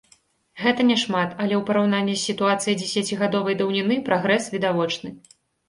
[0.61, 5.17] Гэта не шмат, але ў параўнанні з сітуацыяй дзесяцігадовай даўніны прагрэс відавочны.